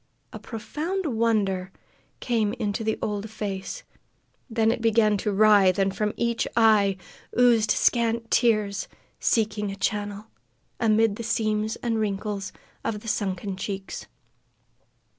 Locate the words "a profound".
0.33-1.05